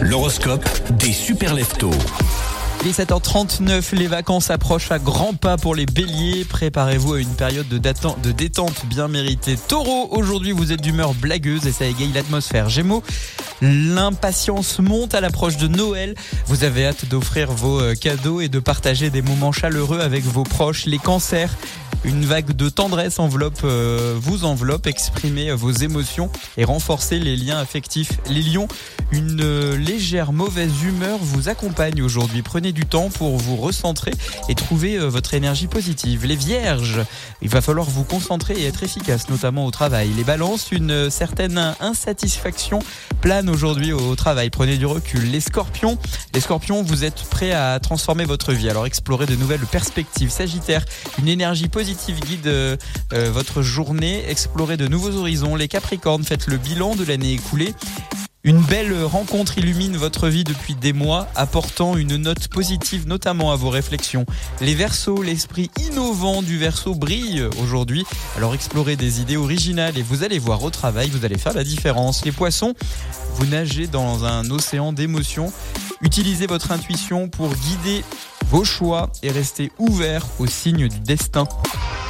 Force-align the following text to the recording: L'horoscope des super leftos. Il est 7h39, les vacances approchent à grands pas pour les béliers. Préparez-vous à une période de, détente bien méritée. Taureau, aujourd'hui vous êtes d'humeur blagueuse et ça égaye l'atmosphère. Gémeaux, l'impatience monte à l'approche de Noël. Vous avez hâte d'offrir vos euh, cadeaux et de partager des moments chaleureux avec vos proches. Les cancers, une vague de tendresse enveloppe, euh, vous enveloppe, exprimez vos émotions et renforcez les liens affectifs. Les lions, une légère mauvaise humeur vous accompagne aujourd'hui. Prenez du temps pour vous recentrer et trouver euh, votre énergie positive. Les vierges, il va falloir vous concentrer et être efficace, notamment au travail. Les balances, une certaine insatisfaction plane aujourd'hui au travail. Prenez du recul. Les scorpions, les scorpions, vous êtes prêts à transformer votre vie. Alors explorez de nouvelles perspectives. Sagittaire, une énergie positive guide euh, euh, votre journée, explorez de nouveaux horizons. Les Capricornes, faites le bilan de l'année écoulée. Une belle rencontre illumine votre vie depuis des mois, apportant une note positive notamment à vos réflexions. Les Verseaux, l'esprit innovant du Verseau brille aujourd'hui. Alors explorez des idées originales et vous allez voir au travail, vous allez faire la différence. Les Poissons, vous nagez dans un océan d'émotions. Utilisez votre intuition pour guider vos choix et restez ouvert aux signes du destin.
L'horoscope 0.00 0.66
des 0.92 1.12
super 1.12 1.54
leftos. 1.54 1.90
Il 2.82 2.88
est 2.88 2.98
7h39, 2.98 3.94
les 3.94 4.06
vacances 4.06 4.50
approchent 4.50 4.90
à 4.90 4.98
grands 4.98 5.34
pas 5.34 5.58
pour 5.58 5.74
les 5.74 5.84
béliers. 5.84 6.46
Préparez-vous 6.46 7.14
à 7.14 7.20
une 7.20 7.34
période 7.34 7.68
de, 7.68 7.76
détente 7.76 8.86
bien 8.86 9.08
méritée. 9.08 9.56
Taureau, 9.68 10.08
aujourd'hui 10.12 10.52
vous 10.52 10.72
êtes 10.72 10.80
d'humeur 10.80 11.12
blagueuse 11.12 11.66
et 11.66 11.72
ça 11.72 11.84
égaye 11.84 12.10
l'atmosphère. 12.12 12.70
Gémeaux, 12.70 13.02
l'impatience 13.60 14.78
monte 14.78 15.14
à 15.14 15.20
l'approche 15.20 15.58
de 15.58 15.68
Noël. 15.68 16.14
Vous 16.46 16.64
avez 16.64 16.86
hâte 16.86 17.04
d'offrir 17.04 17.52
vos 17.52 17.80
euh, 17.80 17.94
cadeaux 17.94 18.40
et 18.40 18.48
de 18.48 18.58
partager 18.58 19.10
des 19.10 19.20
moments 19.20 19.52
chaleureux 19.52 20.00
avec 20.00 20.24
vos 20.24 20.44
proches. 20.44 20.86
Les 20.86 20.98
cancers, 20.98 21.54
une 22.04 22.24
vague 22.24 22.52
de 22.52 22.70
tendresse 22.70 23.18
enveloppe, 23.18 23.60
euh, 23.64 24.16
vous 24.18 24.44
enveloppe, 24.44 24.86
exprimez 24.86 25.52
vos 25.52 25.70
émotions 25.70 26.30
et 26.56 26.64
renforcez 26.64 27.18
les 27.18 27.36
liens 27.36 27.58
affectifs. 27.58 28.12
Les 28.30 28.42
lions, 28.42 28.68
une 29.12 29.74
légère 29.74 30.32
mauvaise 30.32 30.82
humeur 30.82 31.18
vous 31.20 31.48
accompagne 31.48 32.02
aujourd'hui. 32.02 32.42
Prenez 32.42 32.72
du 32.72 32.86
temps 32.86 33.10
pour 33.10 33.36
vous 33.36 33.56
recentrer 33.56 34.12
et 34.48 34.54
trouver 34.54 34.96
euh, 34.96 35.08
votre 35.08 35.34
énergie 35.34 35.66
positive. 35.66 36.26
Les 36.26 36.36
vierges, 36.36 37.00
il 37.42 37.48
va 37.48 37.60
falloir 37.60 37.88
vous 37.88 38.04
concentrer 38.04 38.54
et 38.54 38.66
être 38.66 38.82
efficace, 38.82 39.28
notamment 39.28 39.66
au 39.66 39.70
travail. 39.70 40.10
Les 40.16 40.24
balances, 40.24 40.70
une 40.72 41.10
certaine 41.10 41.74
insatisfaction 41.80 42.80
plane 43.20 43.48
aujourd'hui 43.48 43.92
au 43.92 44.14
travail. 44.16 44.50
Prenez 44.50 44.76
du 44.76 44.86
recul. 44.86 45.30
Les 45.30 45.40
scorpions, 45.40 45.98
les 46.34 46.40
scorpions, 46.40 46.82
vous 46.82 47.04
êtes 47.04 47.22
prêts 47.24 47.52
à 47.52 47.78
transformer 47.80 48.24
votre 48.24 48.52
vie. 48.52 48.70
Alors 48.70 48.86
explorez 48.86 49.26
de 49.26 49.36
nouvelles 49.36 49.66
perspectives. 49.66 50.30
Sagittaire, 50.30 50.84
une 51.18 51.28
énergie 51.28 51.68
positive 51.68 52.20
guide 52.20 52.46
euh, 52.46 52.76
euh, 53.12 53.30
votre 53.32 53.62
journée, 53.62 54.24
explorez 54.28 54.76
de 54.76 54.86
nouveaux 54.86 55.16
horizons. 55.16 55.56
Les 55.56 55.68
Capricornes, 55.68 56.24
faites 56.24 56.46
le 56.46 56.56
bilan 56.56 56.94
de 56.94 57.04
l'année 57.04 57.32
écoulée. 57.32 57.74
Une 58.42 58.62
belle 58.62 59.04
rencontre 59.04 59.58
illumine 59.58 59.98
votre 59.98 60.28
vie 60.28 60.44
depuis 60.44 60.74
des 60.74 60.94
mois, 60.94 61.28
apportant 61.36 61.98
une 61.98 62.16
note 62.16 62.48
positive 62.48 63.06
notamment 63.06 63.52
à 63.52 63.56
vos 63.56 63.68
réflexions. 63.68 64.24
Les 64.62 64.74
Verseaux, 64.74 65.20
l'esprit 65.20 65.70
innovant 65.78 66.40
du 66.40 66.56
Verseau 66.56 66.94
brille 66.94 67.44
aujourd'hui. 67.62 68.06
Alors 68.38 68.54
explorez 68.54 68.96
des 68.96 69.20
idées 69.20 69.36
originales 69.36 69.98
et 69.98 70.02
vous 70.02 70.24
allez 70.24 70.38
voir 70.38 70.62
au 70.64 70.70
travail, 70.70 71.10
vous 71.10 71.26
allez 71.26 71.36
faire 71.36 71.52
la 71.52 71.64
différence. 71.64 72.24
Les 72.24 72.32
Poissons, 72.32 72.72
vous 73.34 73.44
nagez 73.44 73.86
dans 73.86 74.24
un 74.24 74.50
océan 74.50 74.94
d'émotions. 74.94 75.52
Utilisez 76.00 76.46
votre 76.46 76.72
intuition 76.72 77.28
pour 77.28 77.54
guider 77.54 78.02
vos 78.46 78.64
choix 78.64 79.12
et 79.22 79.30
restez 79.30 79.70
ouvert 79.78 80.24
aux 80.38 80.46
signes 80.46 80.88
du 80.88 81.00
destin. 81.00 81.46